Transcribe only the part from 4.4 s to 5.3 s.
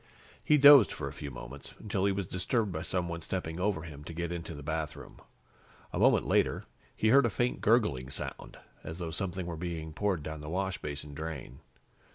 the bathroom.